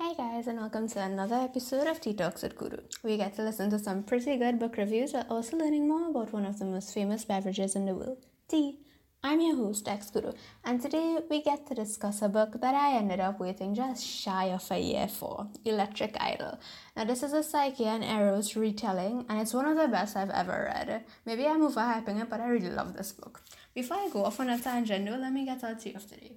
[0.00, 2.76] Hey guys, and welcome to another episode of Tea Talks with Guru.
[3.02, 6.32] We get to listen to some pretty good book reviews while also learning more about
[6.32, 8.78] one of the most famous beverages in the world, tea.
[9.24, 10.34] I'm your host, Ex Guru,
[10.64, 14.44] and today we get to discuss a book that I ended up waiting just shy
[14.52, 16.60] of a year for Electric Idol.
[16.96, 20.30] Now, this is a Psyche and Eros retelling, and it's one of the best I've
[20.30, 21.06] ever read.
[21.26, 23.42] Maybe I'm overhyping it, but I really love this book.
[23.74, 26.36] Before I go off on a tangent, let me get our tea of today.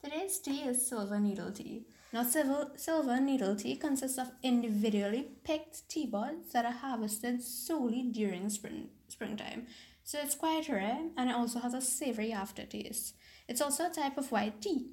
[0.00, 1.86] Today's tea is silver needle tea.
[2.14, 8.48] Now, silver, needle tea consists of individually picked tea buds that are harvested solely during
[8.50, 9.66] spring, springtime.
[10.04, 13.16] So it's quite rare and it also has a savory aftertaste.
[13.48, 14.90] It's also a type of white tea.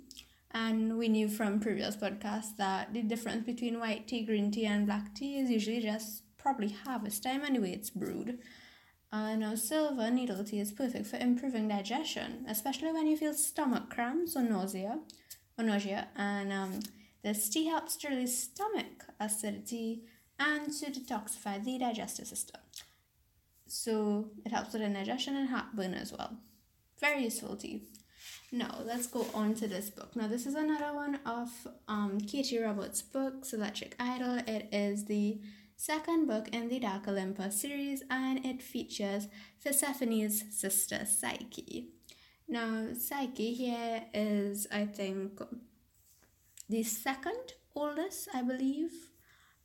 [0.50, 4.88] And we knew from previous podcasts that the difference between white tea, green tea, and
[4.88, 8.40] black tea is usually just probably harvest time and the way it's brewed.
[9.12, 13.92] Uh, now, silver needle tea is perfect for improving digestion, especially when you feel stomach
[13.92, 14.98] cramps or nausea,
[15.60, 16.80] or nausea, and um,
[17.24, 20.04] this tea helps to release stomach acidity
[20.40, 22.62] and to detoxify the digestive system.
[23.68, 26.38] So it helps with indigestion and heartburn as well.
[27.00, 27.84] Very useful tea.
[28.52, 30.16] Now let's go on to this book.
[30.16, 31.50] Now this is another one of
[31.88, 34.40] um, Katee Roberts' books, Electric Idol.
[34.46, 35.40] It is the
[35.78, 39.28] second book in the Dark Olympus series and it features
[39.64, 41.90] Persephone's sister Psyche.
[42.48, 45.42] Now Psyche here is, I think,
[46.72, 48.92] the second oldest, I believe,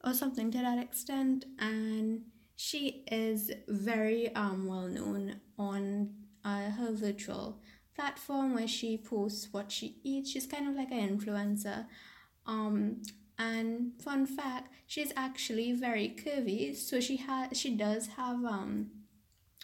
[0.05, 2.23] or something to that extent, and
[2.57, 6.11] she is very um well known on
[6.45, 7.61] uh, her virtual
[7.95, 10.31] platform where she posts what she eats.
[10.31, 11.87] She's kind of like an influencer.
[12.47, 13.03] Um,
[13.39, 18.91] and fun fact, she's actually very curvy, so she has she does have um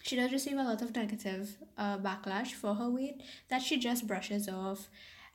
[0.02, 4.06] she does receive a lot of negative uh, backlash for her weight that she just
[4.06, 4.88] brushes off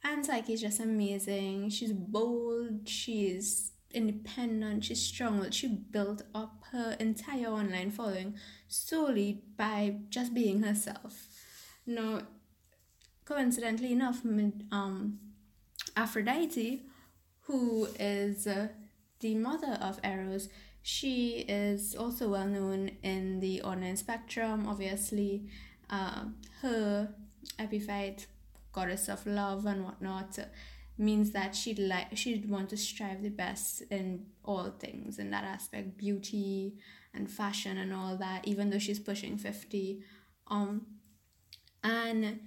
[0.04, 1.70] and Psyche is just amazing.
[1.70, 5.50] She's bold, she's independent, she's strong.
[5.52, 8.36] She built up her entire online following
[8.68, 11.28] solely by just being herself.
[11.86, 12.22] Now,
[13.26, 14.22] coincidentally enough,
[14.72, 15.20] um,
[15.96, 16.84] Aphrodite,
[17.42, 18.68] who is uh,
[19.20, 20.50] the mother of Eros,
[20.82, 24.68] she is also well known in the online spectrum.
[24.68, 25.48] Obviously,
[25.90, 26.26] uh,
[26.62, 27.14] her
[27.60, 28.28] epithet
[28.72, 30.40] goddess of love and whatnot
[30.98, 35.44] means that she'd like she'd want to strive the best in all things in that
[35.44, 36.76] aspect beauty
[37.14, 40.02] and fashion and all that even though she's pushing 50
[40.48, 40.86] um
[41.84, 42.40] and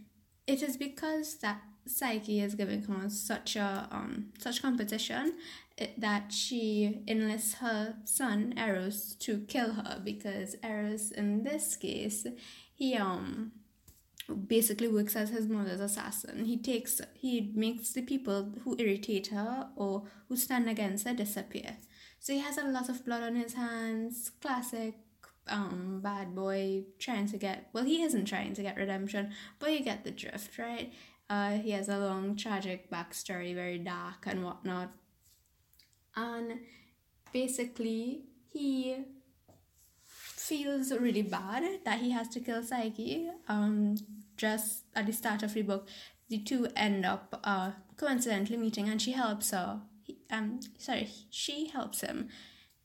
[0.46, 5.34] it is because that psyche is giving her such a um such competition
[5.96, 12.26] that she enlists her son eros to kill her because eros in this case
[12.74, 13.52] he um
[14.46, 16.44] basically works as his mother's assassin.
[16.44, 21.76] He takes he makes the people who irritate her or who stand against her disappear.
[22.18, 24.30] So he has a lot of blood on his hands.
[24.40, 24.94] Classic
[25.48, 29.80] um bad boy trying to get well he isn't trying to get redemption, but you
[29.80, 30.92] get the drift, right?
[31.28, 34.92] Uh he has a long tragic backstory, very dark and whatnot.
[36.14, 36.60] And
[37.32, 39.04] basically he
[40.50, 43.30] feels really bad that he has to kill Psyche.
[43.46, 43.94] Um,
[44.36, 45.86] just at the start of the book,
[46.28, 49.80] the two end up uh, coincidentally meeting, and she helps her.
[50.02, 52.28] He, um, sorry, she helps him.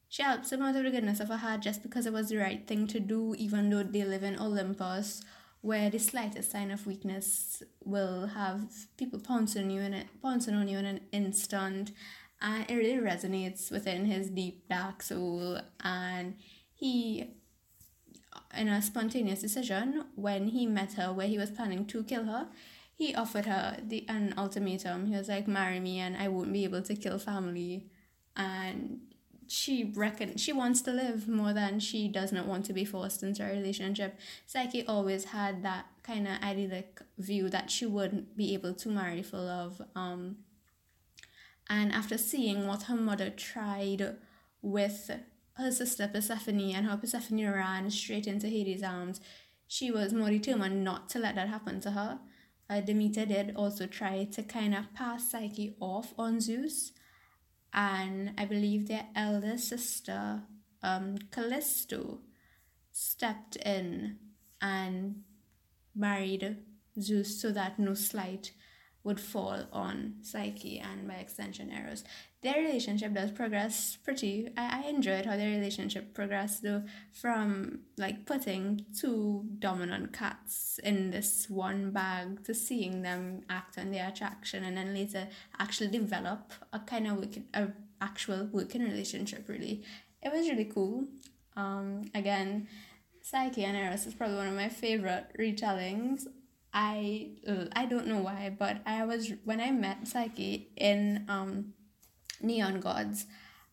[0.10, 2.38] She helps him out of the goodness of her heart just because it was the
[2.38, 5.24] right thing to do, even though they live in Olympus,
[5.62, 8.62] where the slightest sign of weakness will have
[8.96, 11.92] people pouncing on you in it, pouncing on you in an instant,
[12.40, 16.36] and it really resonates within his deep dark soul, and
[16.76, 17.32] he
[18.58, 22.48] in a spontaneous decision when he met her where he was planning to kill her
[22.96, 25.08] he offered her the an ultimatum.
[25.08, 27.88] He was like marry me and i won't be able to kill family.
[28.38, 29.02] And
[29.48, 33.22] she reckon she wants to live more than she does not want to be forced
[33.22, 34.18] into a relationship.
[34.46, 39.24] Psyche always had that kind of idyllic view that she wouldn't be able to marry
[39.24, 40.38] for love um
[41.68, 44.16] and after seeing what her mother tried
[44.62, 45.10] with
[45.58, 49.22] her sister Persephone and how Persephone ran straight into Hades' arms,
[49.68, 52.20] she was more determined not to let that happen to her.
[52.70, 56.92] Uh, Demeter did also try to kind of pass Psyche off on Zeus,
[57.74, 60.42] and I believe their elder sister,
[60.82, 62.20] um, Callisto,
[62.92, 64.18] stepped in
[64.62, 65.24] and
[65.96, 66.58] married
[67.00, 68.52] Zeus so that no slight
[69.06, 72.04] would fall on Psyche and by extension Eros.
[72.42, 74.50] Their relationship does progress pretty.
[74.58, 81.12] I, I enjoyed how their relationship progressed though from like putting two dominant cats in
[81.12, 85.28] this one bag to seeing them act on their attraction and then later
[85.60, 87.70] actually develop a kind of a
[88.02, 89.84] actual working relationship really.
[90.22, 91.06] It was really cool.
[91.56, 92.68] Um, again,
[93.22, 96.28] Psyche and Eros is probably one of my favorite retellings.
[96.76, 97.30] I
[97.74, 101.74] I don't know why, but I was when I met Psyche in um,
[102.42, 103.26] Neon Gods,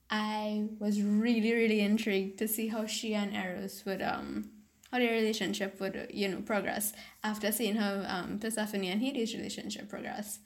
[0.08, 4.50] I was really really intrigued to see how she and Eros would um
[4.92, 6.92] how their relationship would you know progress
[7.24, 10.38] after seeing how um Persephone and Hades relationship progress.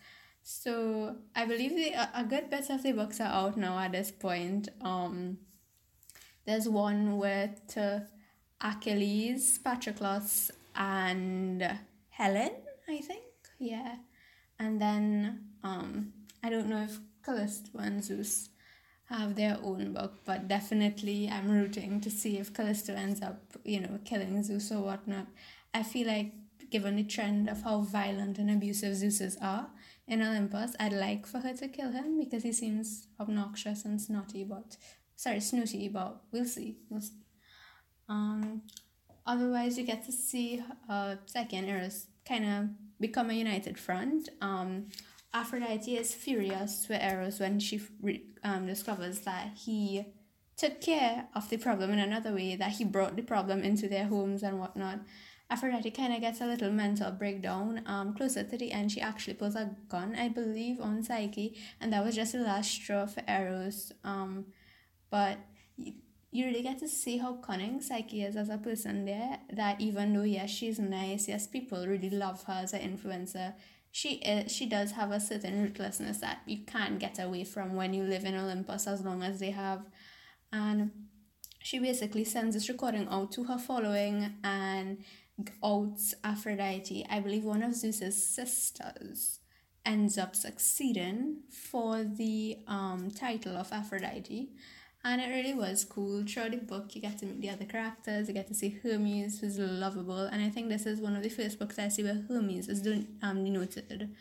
[0.43, 4.11] So I believe the a good bit of the books are out now at this
[4.13, 4.71] point.
[4.81, 5.39] Um,
[6.47, 8.01] there's one with uh,
[8.63, 11.79] Achilles, Patroclus, and
[12.17, 12.51] Helen,
[12.89, 13.25] I think.
[13.59, 13.97] Yeah,
[14.59, 18.51] and then um, I don't know if Callisto and Zeus
[19.05, 23.81] have their own book, but definitely I'm rooting to see if Callisto ends up, you
[23.81, 25.27] know, killing Zeus or whatnot.
[25.73, 26.33] I feel like
[26.71, 29.69] given the trend of how violent and abusive Zeus's are,
[30.09, 30.75] in Olympus.
[30.79, 34.77] I'd like for her to kill him because he seems obnoxious and snotty, but
[35.17, 36.77] sorry, snooty, but we'll see.
[36.89, 37.25] We'll see.
[38.09, 38.63] Um,
[39.27, 44.29] otherwise, you get to see uh, second Eros kind of become a united front.
[44.41, 44.87] Um,
[45.35, 47.81] Aphrodite is furious with Eros when she
[48.43, 50.07] um, discovers that he
[50.57, 54.07] took care of the problem in another way, that he brought the problem into their
[54.07, 55.01] homes and whatnot.
[55.49, 57.83] Aphrodite kind of gets a little mental breakdown.
[57.87, 61.93] Um, closer to the end, she actually pulls a gun, I believe, on Psyche, and
[61.93, 63.93] that was just the last straw for Eros.
[64.03, 64.47] Um,
[65.11, 65.39] but
[66.31, 69.39] you, really get to see how cunning Psyche is as a person there.
[69.53, 73.55] That even though yes, she's nice, yes, people really love her as an influencer.
[73.93, 77.95] She is, she does have a certain ruthlessness that you can't get away from when
[77.95, 79.87] you live in Olympus as long as they have,
[80.53, 80.91] and
[81.63, 85.03] she basically sends this recording out to her following and
[85.65, 89.41] outs Aphrodite, I believe one of Zeus's sisters,
[89.85, 94.51] ends up succeeding for the um, title of Aphrodite.
[95.07, 96.25] And it really was cool.
[96.27, 98.27] Throughout the book, you get to meet the other characters.
[98.27, 100.25] You get to see Hermes, who's lovable.
[100.33, 102.85] And I think this is one of the first books I see where Hermes is
[103.23, 104.17] um, denoted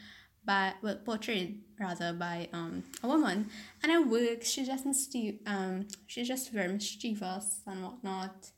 [0.46, 3.50] by, well, portrayed rather by um, a woman.
[3.82, 4.48] And it works.
[4.52, 8.52] She's just mischief, um, she's just very mischievous and whatnot.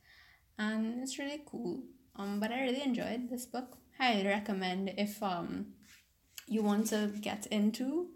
[0.59, 1.83] And it's really cool.
[2.17, 3.77] Um, but I really enjoyed this book.
[3.97, 5.67] Highly recommend if um
[6.45, 8.09] you want to get into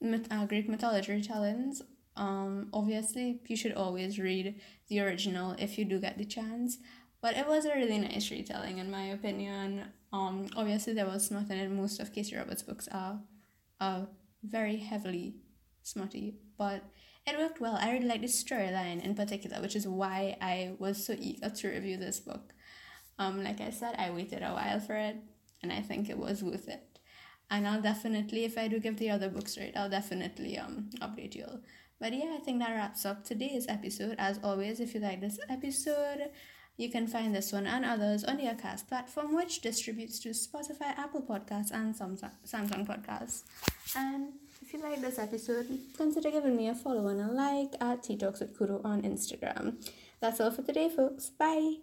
[0.00, 1.82] myth- uh, Greek mythology retellings.
[2.16, 6.78] Um, obviously, you should always read the original if you do get the chance.
[7.20, 9.84] But it was a really nice retelling, in my opinion.
[10.12, 11.70] Um, obviously, there was smut in it.
[11.70, 13.20] Most of Katee Roberts' books are,
[13.80, 14.06] are
[14.42, 15.36] very heavily
[15.82, 16.82] smutty, but
[17.26, 17.76] it worked well.
[17.80, 21.68] I really like the storyline in particular, which is why I was so eager to
[21.68, 22.52] review this book.
[23.18, 25.16] Um, like I said, I waited a while for it,
[25.62, 27.00] and I think it was worth it.
[27.50, 31.34] And I'll definitely, if I do give the other books right, I'll definitely um update
[31.34, 31.60] you all.
[32.00, 34.16] But yeah, I think that wraps up today's episode.
[34.18, 36.30] As always, if you like this episode,
[36.76, 40.96] you can find this one and others on the Acast platform, which distributes to Spotify,
[40.98, 43.44] Apple Podcasts, and Samsung, Samsung Podcasts.
[43.96, 45.66] And if you like this episode,
[45.96, 49.76] consider giving me a follow and a like at Tea Talks with Kuro on Instagram.
[50.20, 51.30] That's all for today, folks.
[51.30, 51.76] Bye.